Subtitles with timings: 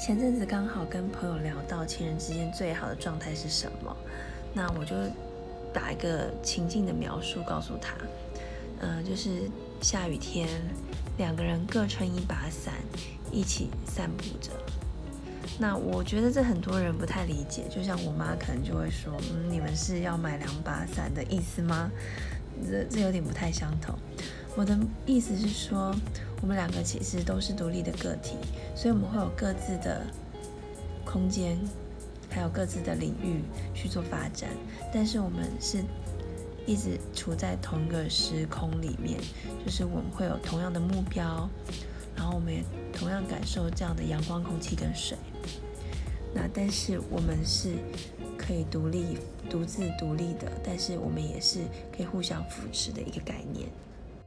[0.00, 3.94] 前阵子刚好跟朋友聊到情人之间最好的状态是什么，
[4.54, 4.96] 那我就
[5.74, 7.94] 打一个情境的描述告诉他，
[8.80, 9.42] 呃，就是
[9.82, 10.48] 下雨天，
[11.18, 12.76] 两个人各撑一把伞，
[13.30, 14.52] 一起散步着。
[15.58, 21.90] 那我觉得这很多人不太理解，就像我妈可能就会说，嗯，你们是要买两把伞的意思吗？
[22.68, 23.94] 这这有点不太相同。
[24.56, 24.76] 我的
[25.06, 25.94] 意思是说，
[26.42, 28.36] 我们两个其实都是独立的个体，
[28.74, 30.04] 所以我们会有各自的
[31.04, 31.56] 空间，
[32.28, 33.42] 还有各自的领域
[33.74, 34.50] 去做发展。
[34.92, 35.84] 但是我们是
[36.66, 39.20] 一直处在同一个时空里面，
[39.64, 41.48] 就是我们会有同样的目标，
[42.16, 45.16] 然后我们也同样感受这样的阳光、空气跟水。
[46.34, 47.74] 那但是我们是
[48.50, 49.16] 可以独立、
[49.48, 51.60] 独自独立的，但是我们也是
[51.96, 53.68] 可以互相扶持的一个概念。